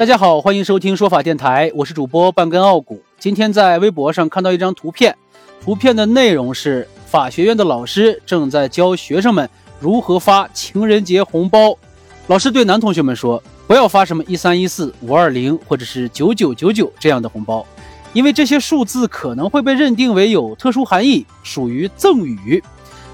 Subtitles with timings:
[0.00, 3.02] 大家好，欢迎收听说法电台，我是主播半根傲骨。
[3.18, 5.14] 今天在微博上看到一张图片，
[5.62, 9.46] 图片的内容是法学院的老师正在教学生们
[9.78, 11.76] 如何发情人节红包。
[12.28, 17.66] 老师对男同学们说，不要发什么一三一四五二零或者是九九九九这样的红包，
[18.14, 22.64] 因为这些数字可能会被认定为有特殊含义，属于赠与。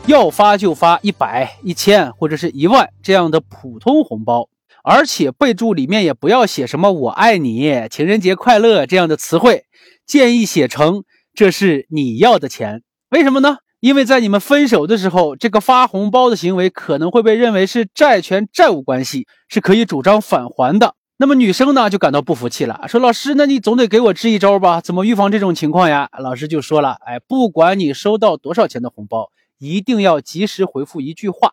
[0.06, 4.48] 要发就发一百、一千或者是一万这样的普通红包。
[4.88, 9.64] 而且备注里面也不要写什么“我爱你”“情人节快乐”这样的词汇，
[10.06, 11.02] 建议写成
[11.34, 12.82] “这是你要的钱”。
[13.10, 13.56] 为什么呢？
[13.80, 20.94] 因为在你们分手的时候，这个发红包的行为可能会被认为是债权债务关系，是可以主张返还的。
[21.16, 24.80] 那么女生呢就感到不服气了，说：“老师，那你总得给我支一招吧？
[24.80, 31.50] 怎么预防这种情况呀？”老师就说了：“哎，不管你收到多少钱的红包，一定要及时回复一句话：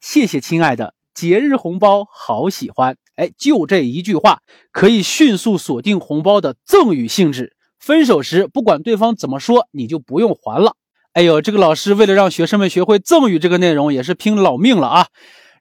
[0.00, 7.56] 谢谢，亲爱的。”节日红包好喜欢，哎，就这一句话可以迅速锁定红包的赠与性质。
[7.80, 10.76] 分手时不管对方怎么说，你就不用还了。
[11.14, 15.06] 哎呦，这个老师为了让学生们学会赠与这个内容，也是拼老命了啊。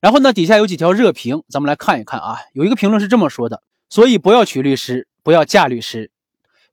[0.02, 2.40] 然后呢，底下有几条热评，咱们来看一看啊。
[2.52, 6.12] 有一个评论是这么说的：所以不要娶律师，不要嫁律师，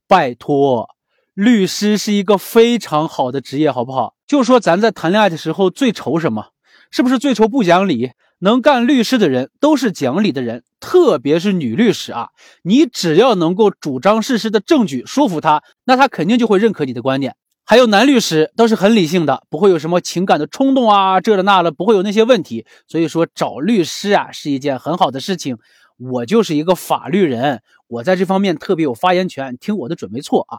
[0.09, 0.89] 拜托，
[1.35, 4.17] 律师是一个非常好的职业，好不好？
[4.27, 6.49] 就说咱在谈恋爱的时候最愁什么？
[6.91, 8.11] 是不是最愁不讲理？
[8.45, 12.31] 能干律师的人都是讲理的人，特别是女律师啊！
[12.65, 17.37] 你只要能够主张事实的证据说服他，那他肯定就会认可你的观点。
[17.65, 22.67] 还有男律师都是很理性的，不会有什么情感的冲动啊，这了那了，不会有那些问题。
[22.89, 25.59] 所以说找律师啊是一件很好的事情。
[25.99, 30.59] 我就是一个法律人，我在这方面特别有发言权，听我的准没错啊。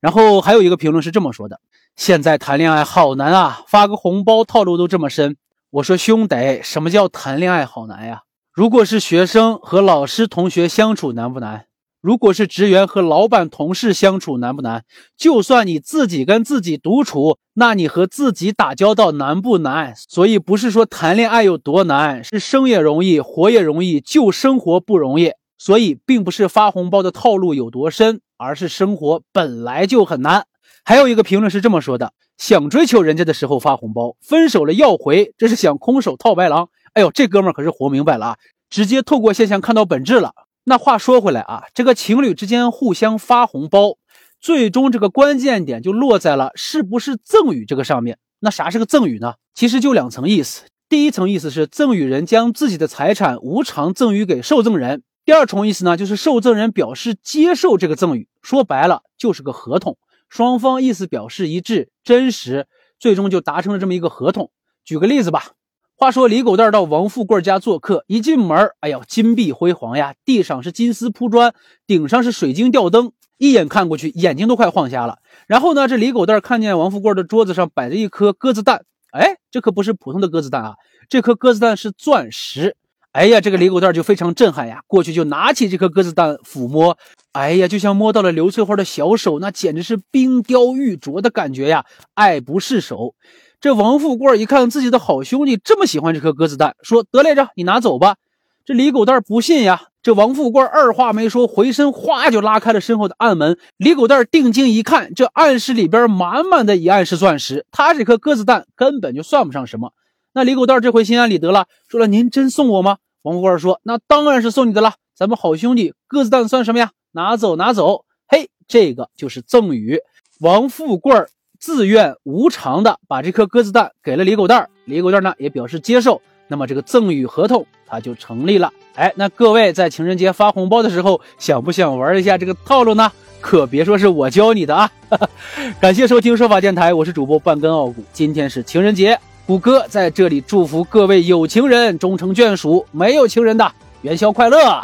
[0.00, 1.60] 然后还有一个评论是这么说的：
[1.96, 5.38] 现在谈恋爱好难啊，发个红包套路都这么深。
[5.72, 8.24] 我说兄弟，什么叫谈恋爱好难呀？
[8.52, 11.64] 如果是学生和老师同学相处难不难？
[12.02, 14.84] 如果是职员和老板同事相处难不难？
[15.16, 19.94] 就算你自己跟自己独处，那你和自己打交道难不难？
[19.96, 25.32] 所以不是说谈恋爱有多难，是生也容易，活也容易，就生活不容易。
[25.56, 30.44] 所以并不是发红包的套路有多深，而是生活本来就很难。
[30.84, 36.68] 还有一个评论是这么说的：想追求人家的时候发红包，分手了要回，这是想空手套白狼。
[36.94, 38.36] 哎呦，这哥们儿可是活明白了啊，
[38.68, 40.32] 直接透过现象看到本质了。
[40.64, 43.96] 那话说回来啊，这个情侣之间互相发红包，
[44.40, 48.18] 最终这个关键点就落在了是不是赠与这个上面。
[48.40, 49.34] 那啥是个赠与呢？
[49.54, 50.62] 其实就两层意思。
[50.88, 58.28] 第一层意思是赠与人将自己的财产无偿赠与给受赠人；第二重意思呢，就是受赠人表示接受这个赠与。
[58.42, 59.96] 说白了就是个合同。
[60.32, 62.66] 双方意思表示一致、真实，
[62.98, 64.50] 最终就达成了这么一个合同。
[64.82, 65.50] 举个例子吧，
[65.94, 71.52] 话说李狗蛋到王富贵家做客，一进门，哎呀，金碧辉煌呀，地上是金丝铺砖，
[71.86, 75.18] 顶上是水晶吊灯，一眼看过去，眼睛都快晃瞎了。
[75.46, 80.76] 然后呢，这李狗蛋看见王富贵的桌子上摆着一颗鸽子蛋，哎，这可不是普通的鸽子蛋啊，
[81.10, 82.74] 这颗鸽子蛋是钻石。
[83.12, 86.96] 哎呀，这个李狗蛋就非常震撼呀，过去就拿起这颗鸽子蛋抚摸，
[87.32, 91.84] 哎呀，就像摸到了刘翠花的小手，那简直是冰雕玉琢的感觉呀，
[92.14, 93.14] 爱不释手。
[93.60, 98.16] 这王富贵一看自己的好兄弟这么喜欢这颗鸽子蛋，说得来着，你拿走吧。
[98.64, 103.58] 这李狗蛋不信呀，这王富贵二话没说，回身哗就拉开了身后的暗门。
[103.76, 109.92] 李狗蛋定睛一看，这暗室里边满满的一暗是钻石，他这颗鸽子蛋根本就算不上什么。
[110.34, 116.92] 那李狗蛋这回心安理得了，说了：“您真送我吗？”王富贵说：“那当然是送你的了，咱们好兄弟，鸽子蛋算什么呀？
[117.12, 118.06] 拿走，拿走。
[118.26, 120.00] 嘿，这个就是赠与。
[120.40, 121.14] 王富贵
[121.60, 128.72] 自愿无偿的把这颗鸽子蛋给了李狗蛋，李狗蛋呢也表示接受，那么这个赠与合同它就成立了。
[128.94, 133.12] 哎，那各位在情人节发红包的时候，想不想玩一下这个套路呢？
[133.42, 134.90] 可别说是我教你的啊！
[135.78, 143.72] 感谢收听说法电台，我是主播半根傲骨，今天是情人节。”谷歌在这里祝福各位有情人终成眷属，没有情人的
[144.02, 144.82] 元宵快乐。